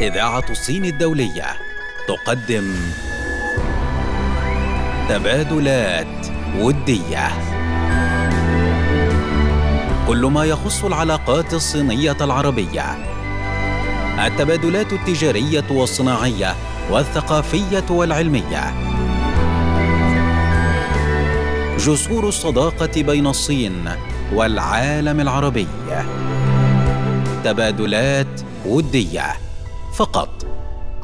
[0.00, 1.46] إذاعة الصين الدولية.
[2.08, 2.74] تقدم
[5.08, 6.26] تبادلات
[6.58, 7.28] ودية.
[10.08, 12.84] كل ما يخص العلاقات الصينية العربية.
[14.26, 16.54] التبادلات التجارية والصناعية
[16.90, 18.74] والثقافية والعلمية.
[21.78, 23.90] جسور الصداقة بين الصين
[24.32, 25.68] والعالم العربي.
[27.44, 29.43] تبادلات ودية.
[29.94, 30.28] فقط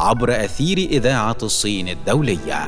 [0.01, 2.65] عبر أثير إذاعة الصين الدولية.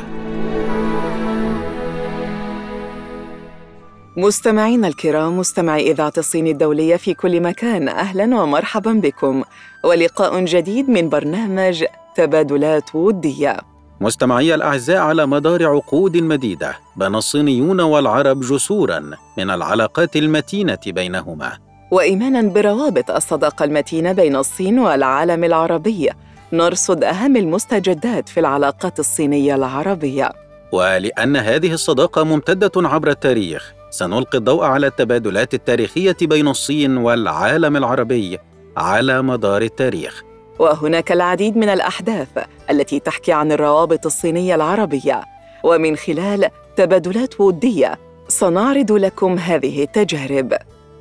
[4.17, 9.43] مستمعينا الكرام مستمعي إذاعة الصين الدولية في كل مكان أهلا ومرحبا بكم.
[9.85, 11.85] ولقاء جديد من برنامج
[12.17, 13.57] تبادلات ودية.
[14.01, 21.72] مستمعي الأعزاء على مدار عقود مديدة بنى الصينيون والعرب جسورا من العلاقات المتينة بينهما.
[21.93, 26.11] وإيمانا بروابط الصداقة المتينة بين الصين والعالم العربي.
[26.53, 30.31] نرصد أهم المستجدات في العلاقات الصينية العربية.
[30.73, 38.39] ولأن هذه الصداقة ممتدة عبر التاريخ سنلقي الضوء على التبادلات التاريخية بين الصين والعالم العربي
[38.77, 40.23] على مدار التاريخ.
[40.59, 42.29] وهناك العديد من الأحداث
[42.71, 45.23] التي تحكي عن الروابط الصينية العربية.
[45.65, 50.53] ومن خلال تبادلات ودية سنعرض لكم هذه التجارب.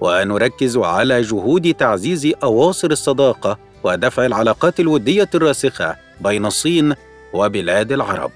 [0.01, 6.93] ونركز على جهود تعزيز أواصر الصداقة ودفع العلاقات الودية الراسخة بين الصين
[7.33, 8.31] وبلاد العرب.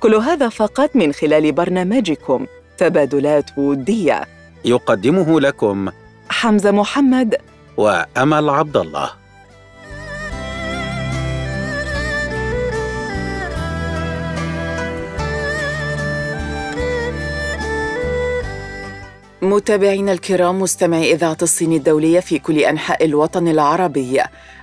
[0.00, 2.46] كل هذا فقط من خلال برنامجكم
[2.78, 4.24] تبادلات ودية.
[4.64, 5.88] يقدمه لكم
[6.28, 7.36] حمزة محمد
[7.76, 9.10] وأمل عبد الله.
[19.48, 24.20] متابعينا الكرام مستمعي إذاعة الصين الدولية في كل أنحاء الوطن العربي.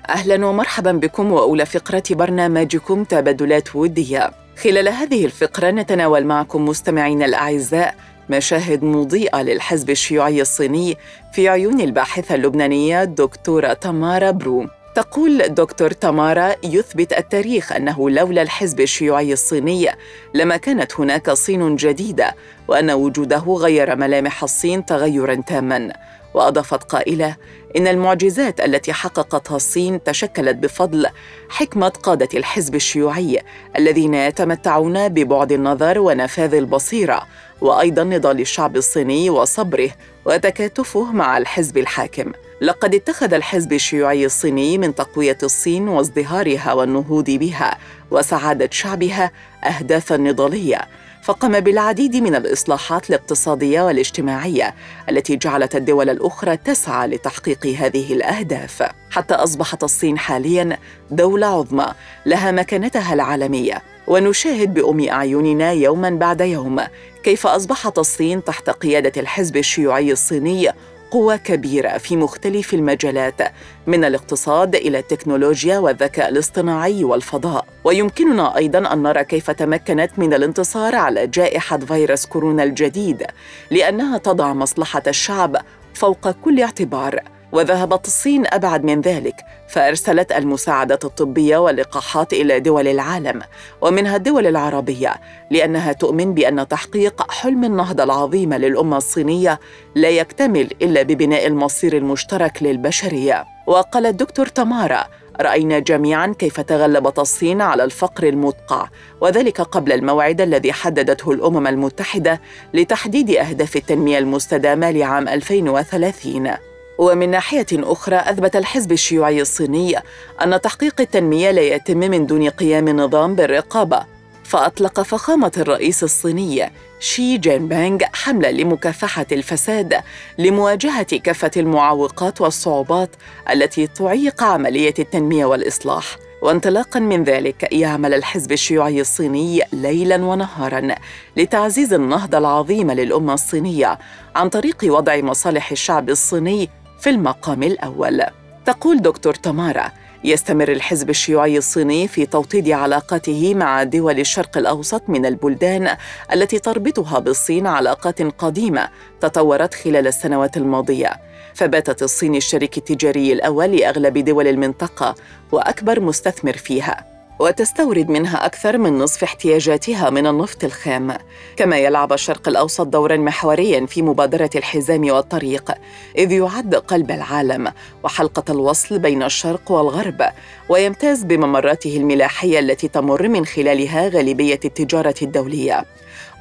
[0.09, 4.31] أهلا ومرحبا بكم وأولى فقرة برنامجكم تبادلات ودية.
[4.63, 7.95] خلال هذه الفقرة نتناول معكم مستمعينا الأعزاء
[8.29, 10.97] مشاهد مضيئة للحزب الشيوعي الصيني
[11.33, 14.65] في عيون الباحثة اللبنانية دكتورة تمارا برو.
[14.95, 19.87] تقول دكتور تامارا يثبت التاريخ أنه لولا الحزب الشيوعي الصيني
[20.33, 22.35] لما كانت هناك صين جديدة
[22.67, 25.93] وأن وجوده غير ملامح الصين تغيرا تاما.
[26.33, 27.35] وأضافت قائلة
[27.77, 31.07] إن المعجزات التي حققتها الصين تشكلت بفضل
[31.49, 33.39] حكمة قادة الحزب الشيوعي
[33.77, 37.27] الذين يتمتعون ببعد النظر ونفاذ البصيرة
[37.61, 39.89] وأيضا نضال الشعب الصيني وصبره
[40.25, 42.31] وتكاتفه مع الحزب الحاكم.
[42.61, 47.77] لقد اتخذ الحزب الشيوعي الصيني من تقوية الصين وازدهارها والنهوض بها
[48.11, 49.31] وسعادة شعبها
[49.63, 50.81] اهدافا نضالية.
[51.23, 54.75] فقام بالعديد من الإصلاحات الاقتصادية والاجتماعية
[55.09, 58.83] التي جعلت الدول الأخرى تسعى لتحقيق هذه الأهداف.
[59.11, 60.77] حتى أصبحت الصين حاليا
[61.11, 61.87] دولة عظمى
[62.25, 63.81] لها مكانتها العالمية.
[64.07, 66.81] ونشاهد بأم أعيننا يوما بعد يوم
[67.23, 70.71] كيف أصبحت الصين تحت قيادة الحزب الشيوعي الصيني
[71.15, 73.41] قوة كبيرة في مختلف المجالات
[73.87, 77.65] من الاقتصاد إلى التكنولوجيا والذكاء الاصطناعي والفضاء.
[77.83, 83.23] ويمكننا أيضا أن نرى كيف تمكنت من الانتصار على جائحة فيروس كورونا الجديد
[83.71, 85.57] لأنها تضع مصلحة الشعب
[85.93, 87.34] فوق كل اعتبار.
[87.51, 89.35] وذهبت الصين أبعد من ذلك
[89.67, 93.41] فأرسلت المساعدات الطبية واللقاحات إلى دول العالم
[93.81, 95.15] ومنها الدول العربية
[95.51, 99.59] لأنها تؤمن بأن تحقيق حلم النهضة العظيم للأمة الصينية
[99.95, 103.45] لا يكتمل إلا ببناء المصير المشترك للبشرية.
[103.67, 105.05] وقال الدكتور تمارا
[105.41, 108.87] رأينا جميعا كيف تغلبت الصين على الفقر المدقع
[109.21, 112.41] وذلك قبل الموعد الذي حددته الأمم المتحدة
[112.73, 116.51] لتحديد أهداف التنمية المستدامة لعام 2030
[116.97, 119.95] ومن ناحية أخرى أثبت الحزب الشيوعي الصيني
[120.43, 124.05] أن تحقيق التنمية لا يتم من دون قيام النظام بالرقابة.
[124.43, 130.01] فأطلق فخامة الرئيس الصيني شي جين بانغ حملة لمكافحة الفساد
[130.37, 133.09] لمواجهة كافة المعوقات والصعوبات
[133.51, 136.17] التي تعيق عملية التنمية والإصلاح.
[136.41, 140.95] وانطلاقا من ذلك يعمل الحزب الشيوعي الصيني ليلا ونهارا
[141.37, 143.99] لتعزيز النهضه العظيمه للأمة الصينية
[144.35, 146.69] عن طريق وضع مصالح الشعب الصيني
[147.05, 148.23] في المقام الأول.
[148.65, 149.91] تقول دكتور تمارا
[150.23, 155.97] يستمر الحزب الشيوعي الصيني في توطيد علاقاته مع دول الشرق الأوسط من البلدان
[156.33, 158.89] التي تربطها بالصين علاقات قديمة
[159.21, 161.11] تطورت خلال السنوات الماضية.
[161.53, 165.15] فباتت الصين الشريك التجاري الأول لأغلب دول المنطقة
[165.51, 167.14] وأكبر مستثمر فيها.
[167.39, 171.17] وتستورد منها أكثر من نصف احتياجاتها من النفط الخام.
[171.57, 175.71] كما يلعب الشرق الأوسط دورا محوريا في مبادرة الحزام والطريق
[176.17, 177.71] إذ يعد قلب العالم
[178.03, 180.21] وحلقة الوصل بين الشرق والغرب
[180.69, 185.85] ويمتاز بممراته الملاحية التي تمر من خلالها غالبية التجارة الدولية.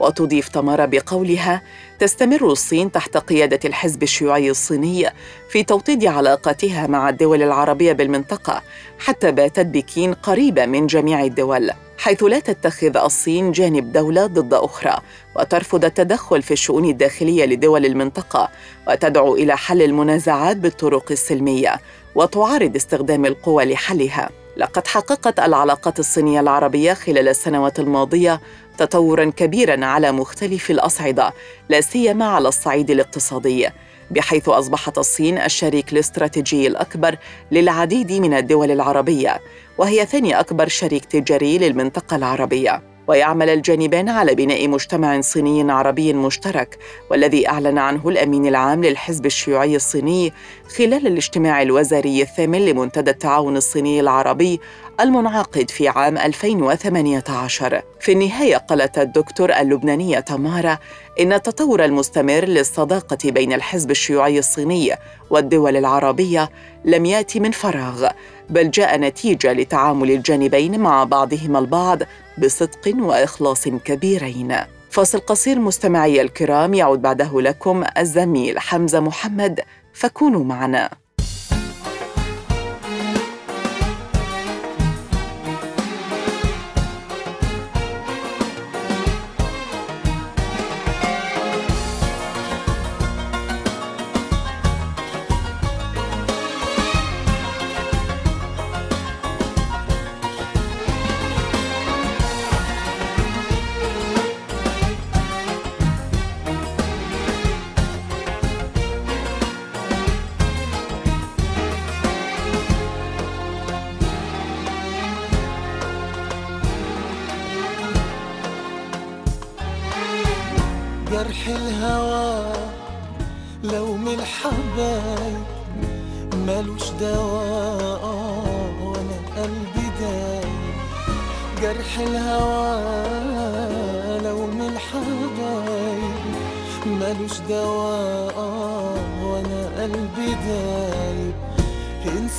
[0.01, 1.63] وتضيف تمارا بقولها
[1.99, 5.11] تستمر الصين تحت قيادة الحزب الشيوعي الصيني
[5.49, 8.63] في توطيد علاقاتها مع الدول العربية بالمنطقة
[8.99, 14.99] حتى باتت بكين قريبة من جميع الدول حيث لا تتخذ الصين جانب دولة ضد أخرى
[15.37, 18.49] وترفض التدخل في الشؤون الداخلية لدول المنطقة
[18.89, 21.81] وتدعو إلى حل المنازعات بالطرق السلمية
[22.15, 24.31] وتعارض استخدام القوى لحلها.
[24.57, 28.41] لقد حققت العلاقات الصينية العربية خلال السنوات الماضية
[28.79, 31.33] تطورا كبيرا على مختلف الأصعدة
[31.69, 33.69] لا سيما على الصعيد الاقتصادي
[34.11, 37.17] بحيث أصبحت الصين الشريك الاستراتيجي الأكبر
[37.53, 39.41] للعديد من الدول العربية
[39.79, 42.95] وهي ثاني أكبر شريك تجاري للمنطقة العربية.
[43.07, 46.79] ويعمل الجانبان على بناء مجتمع صيني عربي مشترك
[47.11, 50.33] والذي أعلن عنه الأمين العام للحزب الشيوعي الصيني
[50.77, 54.61] خلال الاجتماع الوزاري الثامن لمنتدى التعاون الصيني العربي
[55.01, 60.79] المنعقد في عام 2018 في النهاية قالت الدكتور اللبنانية تمارا
[61.21, 64.91] إن التطور المستمر للصداقة بين الحزب الشيوعي الصيني
[65.31, 66.51] والدول العربية
[66.85, 68.09] لم يأتي من فراغ
[68.51, 71.99] بل جاء نتيجة لتعامل الجانبين مع بعضهما البعض
[72.39, 74.57] بصدق وإخلاص كبيرين.
[74.91, 79.61] فاصل قصير مستمعي الكرام يعود بعده لكم الزميل حمزة محمد
[79.93, 81.04] فكونوا معنا.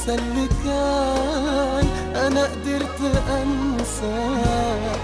[0.07, 4.27] أنسى اللي كان أنا قدرت أنسى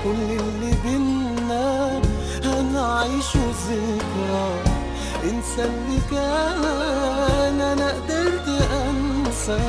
[0.04, 2.02] كل اللي بينا.
[2.44, 4.50] هنعيش ذكرى
[5.24, 9.60] انسى اللي كان أنا قدرت أنسى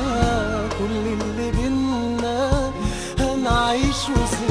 [0.79, 2.71] كل اللي بينا.
[3.19, 4.42] هنعيش ذكرى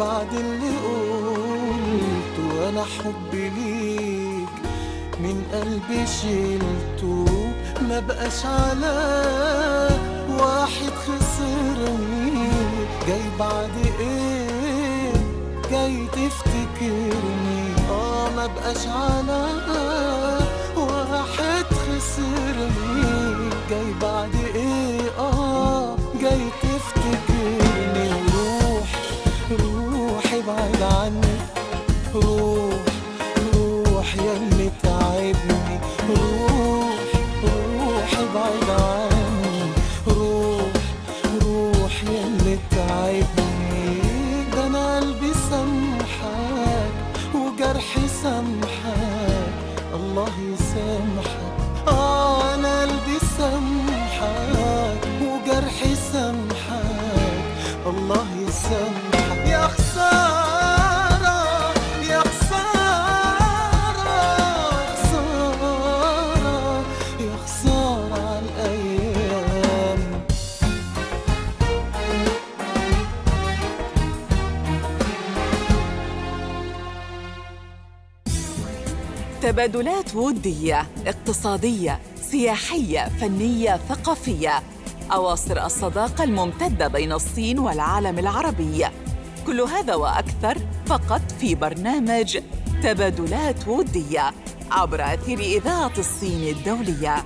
[0.00, 4.48] بعد اللي قلته أنا حبي ليك.
[5.20, 7.24] من قلبي شيلته
[7.88, 8.96] ما بقاش على
[10.38, 12.48] واحد خسرني.
[13.08, 15.12] جاي بعد إيه؟
[15.70, 17.62] جاي تفتكرني.
[17.90, 19.46] آه ما بقاش على
[20.76, 23.10] واحد خسرني.
[23.70, 24.39] سامحك
[79.60, 84.62] تبادلات ودية اقتصادية سياحية فنية ثقافية.
[85.12, 88.86] أواصر الصداقة الممتدة بين الصين والعالم العربي.
[89.46, 92.38] كل هذا وأكثر فقط في برنامج
[92.82, 94.30] تبادلات ودية
[94.70, 97.24] عبر أثير إذاعة الصين الدولية.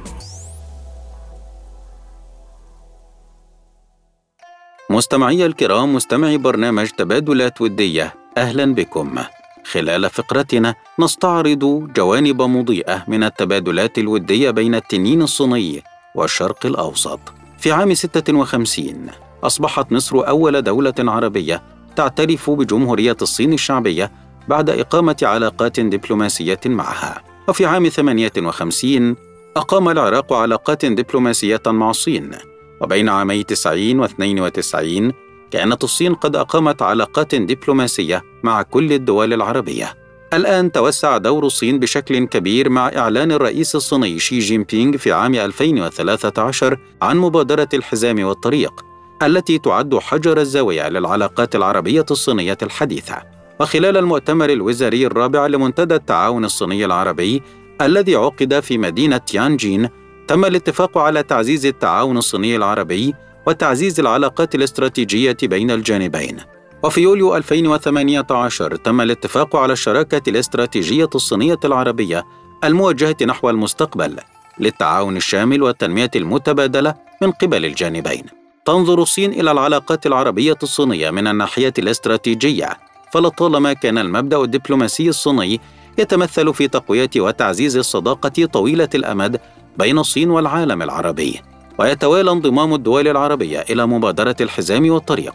[4.90, 9.18] مستمعي الكرام مستمعي برنامج تبادلات ودية أهلا بكم.
[9.64, 15.82] خلال فقرتنا نستعرض جوانب مضيئة من التبادلات الودية بين التنين الصيني
[16.14, 17.20] والشرق الأوسط.
[17.58, 19.06] في عام 56
[19.44, 21.62] أصبحت مصر أول دولة عربية
[21.96, 24.12] تعترف بجمهورية الصين الشعبية
[24.48, 27.22] بعد إقامة علاقات دبلوماسية معها.
[27.48, 29.16] وفي عام 58
[29.56, 32.30] أقام العراق علاقات دبلوماسية مع الصين.
[32.80, 35.12] وبين عامي 90 و 92
[35.54, 39.94] كانت الصين قد أقامت علاقات دبلوماسية مع كل الدول العربية.
[40.32, 45.34] الآن توسع دور الصين بشكل كبير مع إعلان الرئيس الصيني شي جين بينغ في عام
[45.34, 48.84] 2013 عن مبادرة الحزام والطريق
[49.22, 53.22] التي تعد حجر الزاوية للعلاقات العربية الصينية الحديثة.
[53.60, 57.42] وخلال المؤتمر الوزاري الرابع لمنتدى التعاون الصيني العربي
[57.80, 59.88] الذي عقد في مدينة تيانجين
[60.28, 63.14] تم الاتفاق على تعزيز التعاون الصيني العربي
[63.46, 66.36] وتعزيز العلاقات الاستراتيجية بين الجانبين.
[66.82, 72.24] وفي يوليو 2018 تم الاتفاق على الشراكة الاستراتيجية الصينية العربية
[72.64, 74.16] الموجهة نحو المستقبل
[74.58, 78.24] للتعاون الشامل والتنمية المتبادلة من قبل الجانبين.
[78.64, 82.78] تنظر الصين إلى العلاقات العربية الصينية من الناحية الاستراتيجية،
[83.12, 85.60] فلطالما كان المبدأ الدبلوماسي الصيني
[85.98, 89.40] يتمثل في تقوية وتعزيز الصداقة طويلة الأمد
[89.78, 91.40] بين الصين والعالم العربي.
[91.78, 95.34] ويتوالى انضمام الدول العربية إلى مبادرة الحزام والطريق،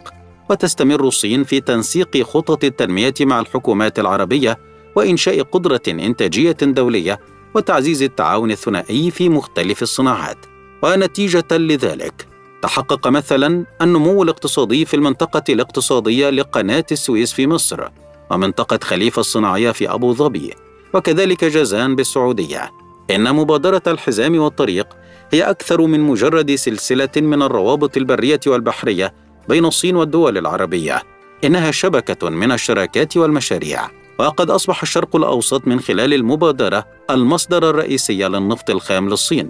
[0.50, 4.58] وتستمر الصين في تنسيق خطط التنمية مع الحكومات العربية
[4.96, 7.20] وإنشاء قدرة إنتاجية دولية
[7.54, 10.38] وتعزيز التعاون الثنائي في مختلف الصناعات.
[10.82, 12.26] ونتيجة لذلك،
[12.62, 17.88] تحقق مثلا النمو الاقتصادي في المنطقة الاقتصادية لقناة السويس في مصر،
[18.30, 20.54] ومنطقة خليفة الصناعية في أبو ظبي،
[20.94, 22.70] وكذلك جازان بالسعودية.
[23.10, 24.86] إن مبادرة الحزام والطريق
[25.32, 29.14] هي أكثر من مجرد سلسلة من الروابط البرية والبحرية
[29.48, 31.02] بين الصين والدول العربية
[31.44, 33.88] إنها شبكة من الشراكات والمشاريع.
[34.18, 39.48] وقد أصبح الشرق الأوسط من خلال المبادرة المصدر الرئيسي للنفط الخام للصين.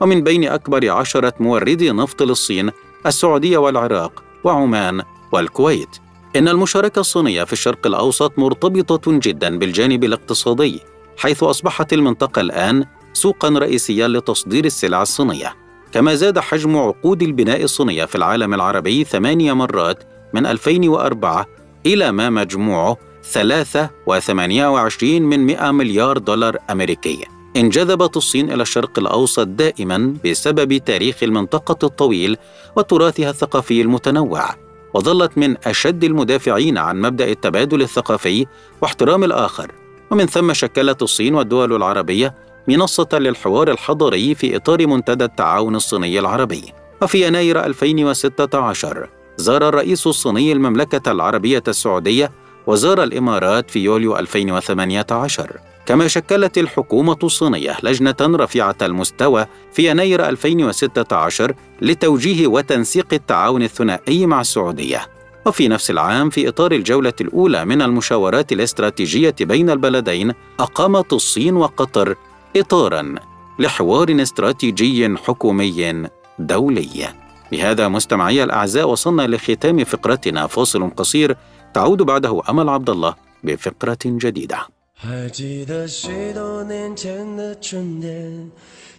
[0.00, 2.70] ومن بين أكبر عشرة موردي نفط للصين
[3.06, 5.96] السعودية والعراق وعمان والكويت.
[6.36, 10.80] إن المشاركة الصينية في الشرق الأوسط مرتبطة جدا بالجانب الاقتصادي
[11.16, 15.54] حيث أصبحت المنطقة الآن سوقا رئيسيا لتصدير السلع الصينية.
[15.92, 20.04] كما زاد حجم عقود البناء الصينية في العالم العربي ثمانية مرات
[20.34, 21.46] من 2004
[21.86, 22.96] إلى ما مجموعه
[23.32, 27.24] 3.28 من 100 مليار دولار أمريكي.
[27.56, 32.36] انجذبت الصين إلى الشرق الأوسط دائما بسبب تاريخ المنطقة الطويل
[32.76, 34.48] وتراثها الثقافي المتنوع
[34.94, 38.46] وظلت من أشد المدافعين عن مبدأ التبادل الثقافي
[38.82, 39.72] واحترام الآخر.
[40.10, 42.34] ومن ثم شكلت الصين والدول العربية
[42.68, 46.72] منصة للحوار الحضاري في إطار منتدى التعاون الصيني العربي.
[47.02, 52.32] وفي يناير 2016 زار الرئيس الصيني المملكة العربية السعودية
[52.66, 61.54] وزار الإمارات في يوليو 2018 كما شكلت الحكومة الصينية لجنة رفيعة المستوى في يناير 2016
[61.82, 65.06] لتوجيه وتنسيق التعاون الثنائي مع السعودية.
[65.46, 72.14] وفي نفس العام في إطار الجولة الأولى من المشاورات الاستراتيجية بين البلدين أقامت الصين وقطر
[72.55, 73.15] إطارا
[73.59, 76.09] لحوار استراتيجي حكومي
[76.39, 77.07] دولي
[77.51, 81.37] بهذا مستمعي الأعزاء وصلنا لختام فقرتنا فاصل قصير
[81.73, 84.57] تعود بعده أمل عبد الله بفقرة جديدة
[84.99, 88.49] 还记得许多年前的春天，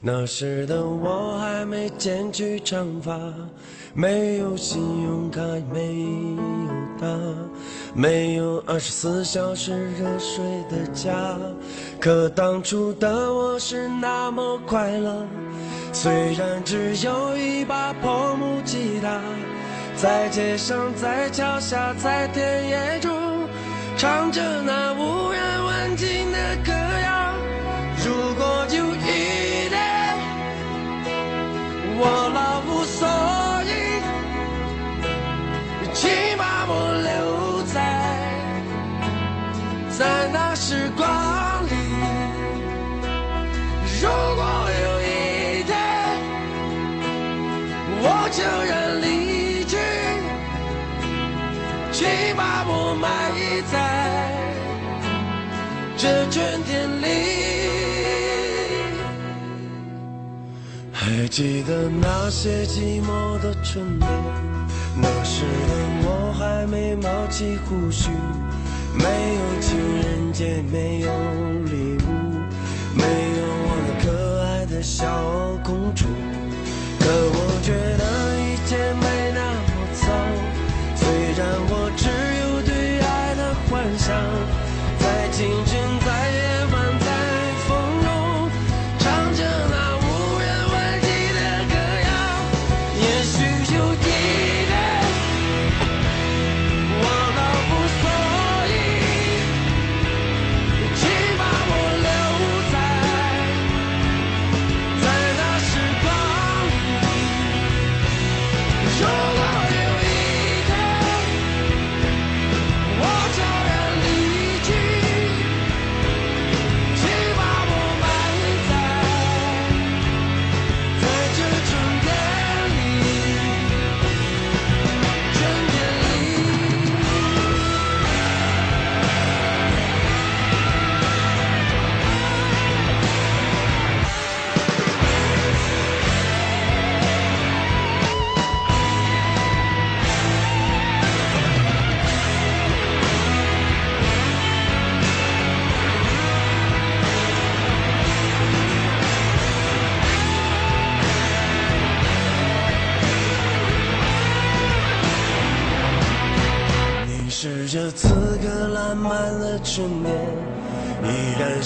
[0.00, 3.18] 那时的我还没剪去长发，
[3.95, 5.39] 没有信用卡，
[5.71, 6.41] 没有
[6.99, 7.07] 他，
[7.93, 11.37] 没有二十四小时热水的家。
[11.99, 15.27] 可当初的我是那么快乐，
[15.91, 19.21] 虽然只有一把破木吉他，
[19.95, 23.13] 在街上，在桥下，在田野中。
[23.95, 27.35] 唱着那无人问津的歌谣。
[28.03, 30.17] 如果有一天
[31.99, 32.31] 我
[40.73, 41.05] 时光
[41.67, 41.71] 里。
[44.01, 44.41] 如果
[44.83, 45.71] 有一天
[48.01, 49.05] 我悄然离
[49.65, 49.77] 去，
[51.91, 52.01] 请
[52.35, 53.05] 把我埋
[53.71, 53.73] 在
[55.95, 56.01] 这
[56.31, 56.71] 春天
[57.03, 57.05] 里。
[60.91, 64.09] 还记得那些寂寞的春天，
[64.99, 65.71] 那时的
[66.03, 66.07] 我
[66.39, 68.09] 还没冒起胡须，
[68.97, 69.03] 没
[69.35, 70.03] 有情人
[70.33, 71.11] 界，没有
[71.65, 72.09] 礼物，
[72.95, 75.05] 没有我那可爱的小
[75.63, 76.07] 公主。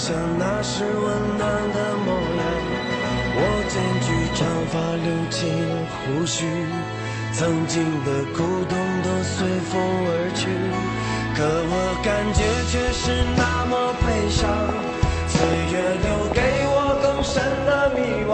[0.08, 1.04] 像那时温
[1.36, 1.44] 暖
[1.74, 2.40] 的模样。
[3.36, 4.40] 我剪去长
[4.72, 5.52] 发，留起
[5.92, 6.46] 胡须，
[7.34, 8.72] 曾经的苦痛
[9.04, 9.36] 都随
[9.68, 9.76] 风
[10.08, 10.48] 而去。
[11.36, 12.40] 可我感觉
[12.72, 14.48] 却是那么悲伤，
[15.28, 16.40] 岁月留给
[16.72, 18.32] 我更深的迷惘。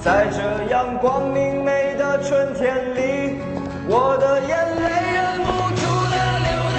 [0.00, 3.40] 在这阳光明媚的春天里，
[3.88, 6.14] 我的眼泪忍不住的
[6.46, 6.48] 流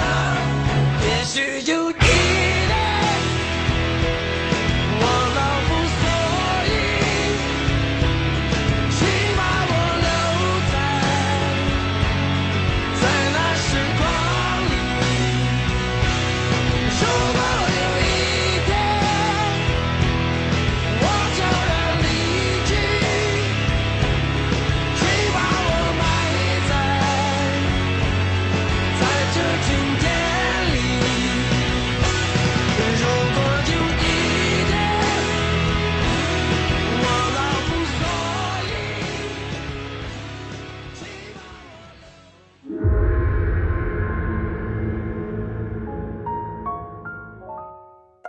[1.04, 1.60] 也许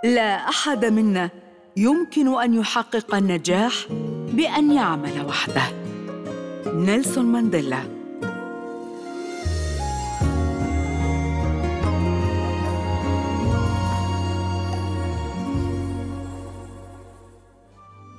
[0.10, 1.30] لا أحد منا
[1.78, 3.74] يمكن أن يحقق النجاح
[4.34, 5.62] بأن يعمل وحده.
[6.66, 7.78] نيلسون مانديلا.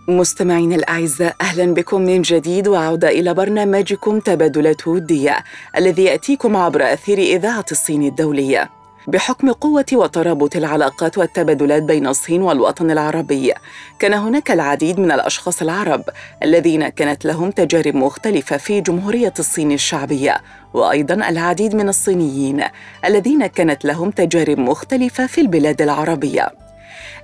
[0.08, 5.44] مستمعينا الأعزاء أهلا بكم من جديد وعودة إلى برنامجكم تبادلات ودية
[5.76, 8.79] الذي يأتيكم عبر أثير إذاعة الصين الدولية.
[9.06, 13.52] بحكم قوة وترابط العلاقات والتبادلات بين الصين والوطن العربي
[13.98, 16.04] كان هناك العديد من الأشخاص العرب
[16.42, 20.40] الذين كانت لهم تجارب مختلفة في جمهورية الصين الشعبية
[20.74, 22.64] وأيضا العديد من الصينيين
[23.04, 26.69] الذين كانت لهم تجارب مختلفة في البلاد العربية.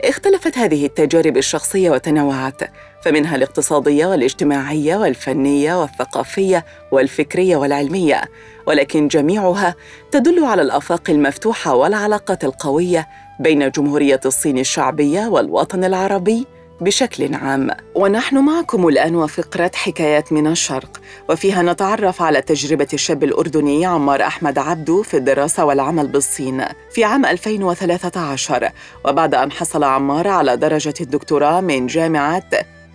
[0.05, 2.63] اختلفت هذه التجارب الشخصية وتنوعت
[3.03, 8.23] فمنها الاقتصادية والاجتماعية والفنية والثقافية والفكرية والعلمية
[8.67, 9.75] ولكن جميعها
[10.11, 13.09] تدل على الآفاق المفتوحة والعلاقات القوية
[13.41, 16.47] بين جمهورية الصين الشعبية والوطن العربي
[16.81, 17.71] بشكل عام.
[17.95, 24.59] ونحن معكم الآن وفقره حكايات من الشرق وفيها نتعرف على تجربة الشاب الأردني عمار أحمد
[24.59, 28.71] عبدو في الدراسة والعمل بالصين في عام 2013
[29.05, 32.51] وبعد أن حصل عمار على درجة الدكتوراه من جامعة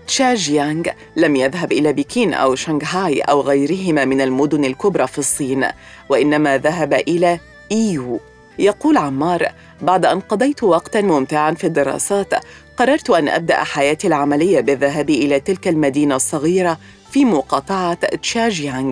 [0.08, 0.84] تشاجيانغ
[1.16, 5.66] لم يذهب إلى بكين أو شنغهاي أو غيرهما من المدن الكبرى في الصين
[6.10, 7.40] وإنما ذهب إلى
[7.72, 8.20] إيو.
[8.60, 9.48] يقول عمار
[9.82, 12.34] بعد أن قضيت وقتا ممتعا في الدراسات
[12.82, 16.78] قررت أن أبدأ حياتي العملية بالذهاب إلى تلك المدينة الصغيرة
[17.12, 18.92] في مقاطعة تشاجيانغ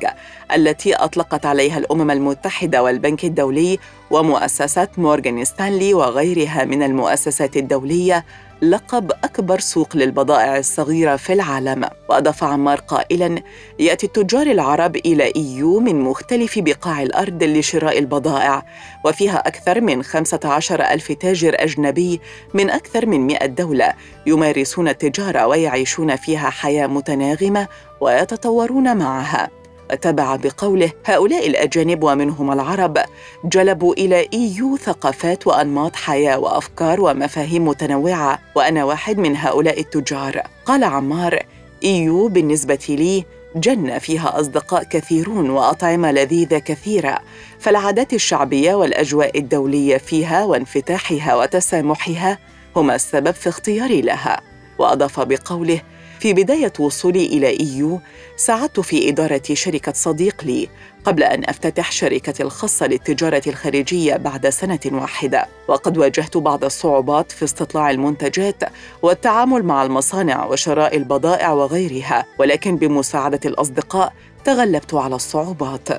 [0.55, 3.79] التي أطلقت عليها الأمم المتحدة والبنك الدولي
[4.11, 8.25] ومؤسسات مورغان ستانلي وغيرها من المؤسسات الدولية
[8.61, 11.85] لقب أكبر سوق للبضائع الصغيرة في العالم.
[12.09, 13.41] وأضاف عمار قائلاً
[13.79, 18.65] يأتي التجار العرب إلى إيو من مختلف بقاع الأرض لشراء البضائع
[19.05, 22.21] وفيها أكثر من 15 ألف تاجر أجنبي
[22.53, 23.93] من أكثر من 100 دولة
[24.25, 27.67] يمارسون التجارة ويعيشون فيها حياة متناغمة
[28.01, 29.58] ويتطورون معها.
[29.91, 32.97] وتبع بقوله هؤلاء الأجانب ومنهم العرب
[33.45, 40.41] جلبوا إلى إيو ثقافات وأنماط حياة وأفكار ومفاهيم متنوعة وأنا واحد من هؤلاء التجار.
[40.65, 41.39] قال عمار
[41.83, 43.25] إيو بالنسبة لي
[43.55, 47.19] جنة فيها أصدقاء كثيرون وأطعمة لذيذة كثيرة
[47.59, 52.37] فالعادات الشعبية والأجواء الدولية فيها وانفتاحها وتسامحها
[52.75, 54.41] هما السبب في اختياري لها.
[54.79, 55.81] وأضاف بقوله
[56.19, 57.99] في بداية وصولي إلى إيو
[58.37, 60.69] ساعدت في إدارة شركة صديق لي
[61.05, 65.47] قبل أن أفتتح شركتي الخاصة للتجارة الخارجية بعد سنة واحدة.
[65.67, 68.63] وقد واجهت بعض الصعوبات في استطلاع المنتجات
[69.01, 74.13] والتعامل مع المصانع وشراء البضائع وغيرها ولكن بمساعدة الأصدقاء
[74.45, 75.89] تغلبت على الصعوبات.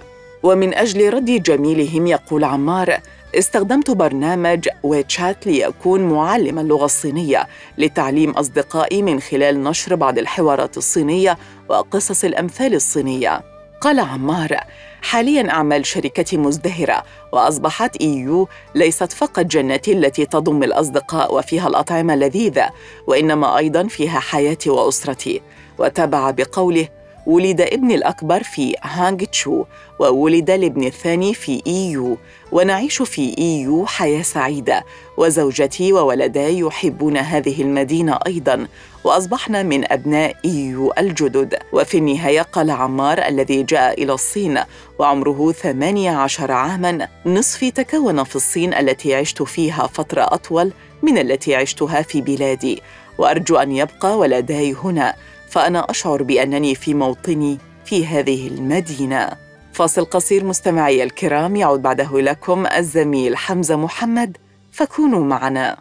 [0.42, 3.00] ومن أجل رد جميلهم يقول عمار
[3.34, 7.46] استخدمت برنامج ويتشات ليكون معلم اللغة الصينية
[7.78, 13.40] لتعليم أصدقائي من خلال نشر بعض الحوارات الصينية وقصص الأمثال الصينية.
[13.80, 14.56] قال عمار
[15.02, 22.70] حاليا أعمال شركتي مزدهرة وأصبحت إيو ليست فقط جنتي التي تضم الأصدقاء وفيها الأطعمة اللذيذة
[23.06, 25.42] وإنما أيضا فيها حياتي وأسرتي.
[25.78, 26.88] وتابع بقوله
[27.30, 29.64] ولد ابني الأكبر في هانغ تشو
[29.98, 32.16] وولد الابن الثاني في إيو
[32.52, 34.84] ونعيش في إيو حياة سعيدة.
[35.16, 38.66] وزوجتي وولداي يحبون هذه المدينة أيضا.
[39.04, 41.58] وأصبحنا من أبناء إيو الجدد.
[41.72, 44.58] وفي النهاية قال عمار الذي جاء إلى الصين
[44.98, 47.08] وعمره 18 عاماً.
[47.26, 52.82] نصفي تكون في الصين التي عشت فيها فترة أطول من التي عشتها في بلادي.
[53.18, 55.14] وأرجو أن يبقى ولداي هنا
[55.48, 59.28] فأنا أشعر بأنني في موطني في هذه المدينة.
[59.72, 64.36] فاصل قصير مستمعي الكرام يعود بعده لكم الزميل حمزة محمد
[64.72, 65.76] فكونوا معنا.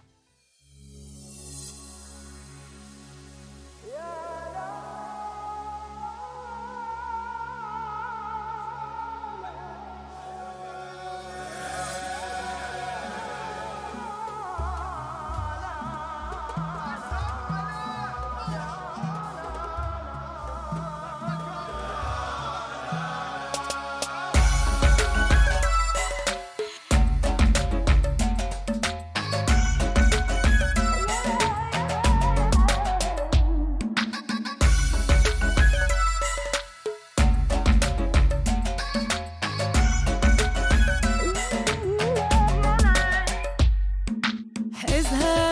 [45.09, 45.48] her.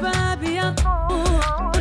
[0.00, 1.77] Baby, I'm bientôt.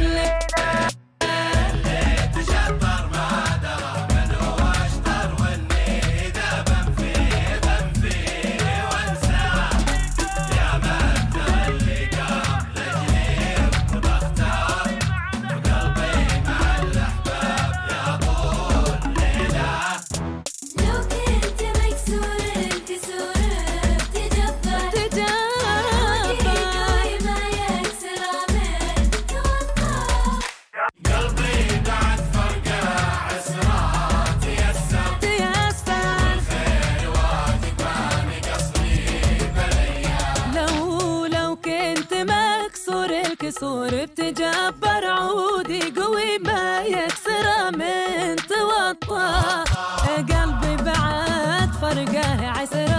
[44.38, 49.64] بتجبر عودي قوي ما يكسر من توطى
[50.18, 52.97] قلبي بعد فرقه عسره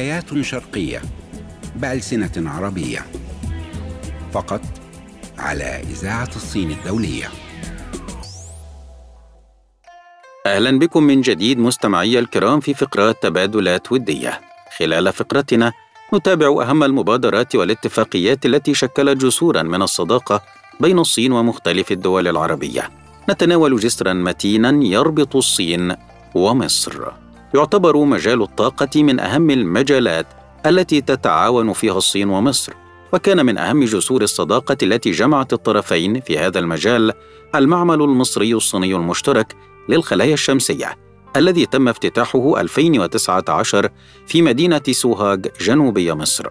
[0.00, 1.02] حكايات شرقية
[1.76, 3.06] بألسنة عربية
[4.32, 4.60] فقط
[5.38, 7.28] على إذاعة الصين الدولية
[10.46, 14.40] أهلا بكم من جديد مستمعي الكرام في فقرات تبادلات ودية.
[14.78, 15.72] خلال فقرتنا
[16.14, 20.42] نتابع أهم المبادرات والاتفاقيات التي شكلت جسورا من الصداقة
[20.80, 22.90] بين الصين ومختلف الدول العربية.
[23.30, 25.96] نتناول جسرا متينا يربط الصين
[26.34, 27.29] ومصر.
[27.54, 30.26] يعتبر مجال الطاقة من أهم المجالات
[30.66, 32.72] التي تتعاون فيها الصين ومصر.
[33.12, 37.12] وكان من أهم جسور الصداقة التي جمعت الطرفين في هذا المجال
[37.54, 39.56] المعمل المصري الصيني المشترك
[39.88, 40.98] للخلايا الشمسية
[41.36, 43.88] الذي تم افتتاحه 2019
[44.26, 46.46] في مدينة سوهاج جنوبي مصر.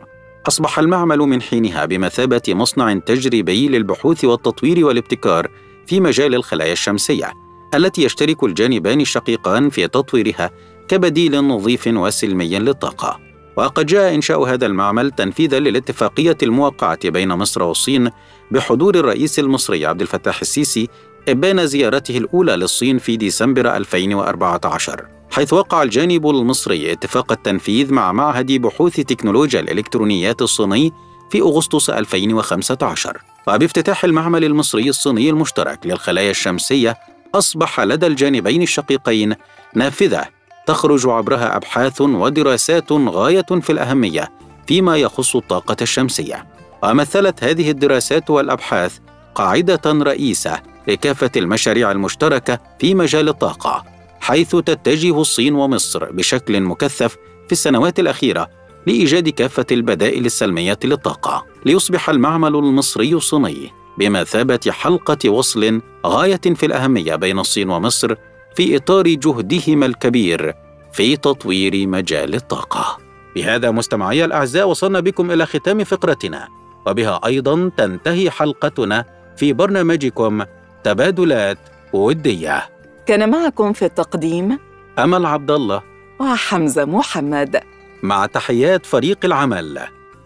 [0.47, 5.51] أصبح المعمل من حينها بمثابة مصنع تجريبي للبحوث والتطوير والابتكار
[5.85, 7.33] في مجال الخلايا الشمسية
[7.75, 10.51] التي يشترك الجانبان الشقيقان في تطويرها
[10.89, 13.19] كبديل نظيف وسلمي للطاقة.
[13.57, 18.09] وقد جاء إنشاء هذا المعمل تنفيذا للاتفاقية الموقعة بين مصر والصين
[18.51, 20.89] بحضور الرئيس المصري عبد الفتاح السيسي
[21.29, 28.51] إبان زيارته الأولى للصين في ديسمبر 2014 حيث وقع الجانب المصري اتفاق التنفيذ مع معهد
[28.51, 30.91] بحوث تكنولوجيا الإلكترونيات الصيني
[31.29, 36.97] في أغسطس 2015 وبافتتاح المعمل المصري الصيني المشترك للخلايا الشمسية
[37.35, 39.35] أصبح لدى الجانبين الشقيقين
[39.75, 40.38] نافذة
[40.69, 44.31] تخرج عبرها أبحاث ودراسات غاية في الأهمية
[44.67, 46.47] فيما يخص الطاقة الشمسية.
[46.83, 48.97] ومثلت هذه الدراسات والأبحاث
[49.35, 53.83] قاعدة رئيسة لكافة المشاريع المشتركة في مجال الطاقة،
[54.21, 57.13] حيث تتجه الصين ومصر بشكل مكثف
[57.45, 58.49] في السنوات الأخيرة
[58.87, 67.15] لإيجاد كافة البدائل السلمية للطاقة، ليصبح المعمل المصري الصيني بمثابة حلقة وصل غاية في الأهمية
[67.15, 68.15] بين الصين ومصر
[68.55, 70.53] في إطار جهدهما الكبير
[70.93, 72.97] في تطوير مجال الطاقة.
[73.35, 76.47] بهذا مستمعي الأعزاء وصلنا بكم إلى ختام فقرتنا،
[76.87, 79.05] وبها أيضا تنتهي حلقتنا
[79.37, 80.43] في برنامجكم
[80.83, 81.57] تبادلات
[81.93, 82.69] ودية.
[83.05, 84.59] كان معكم في التقديم
[84.99, 85.81] أمل عبد الله
[86.19, 87.61] وحمزة محمد.
[88.03, 89.79] مع تحيات فريق العمل.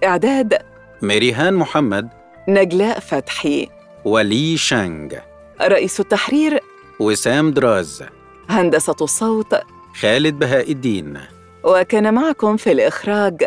[0.03, 0.57] إعداد
[1.01, 2.09] ميريهان محمد.
[2.47, 3.69] نجلاء فتحي.
[4.05, 5.13] ولي شانغ.
[5.61, 6.59] رئيس التحرير
[6.99, 8.03] وسام دراز.
[8.49, 9.55] هندسة الصوت.
[10.01, 11.19] خالد بهاء الدين.
[11.63, 13.43] وكان معكم في الإخراج.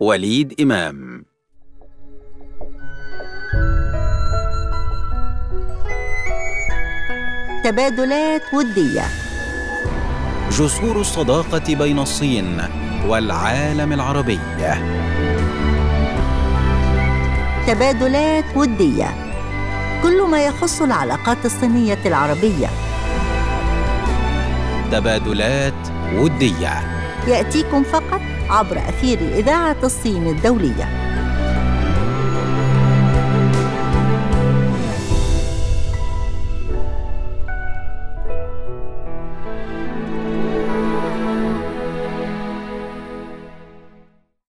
[0.00, 1.24] وليد إمام.
[7.64, 9.04] تبادلات ودية.
[10.50, 12.62] جسور الصداقة بين الصين
[13.06, 14.40] والعالم العربي.
[17.66, 19.30] تبادلات ودية.
[20.02, 22.89] كل ما يخص العلاقات الصينية العربية.
[24.90, 27.00] تبادلات ودية.
[27.28, 31.09] يأتيكم فقط عبر أثير إذاعة الصين الدولية.